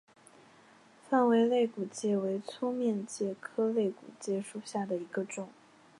[1.07, 5.47] 范睢肋骨介为粗面介科肋骨介属下的一个种。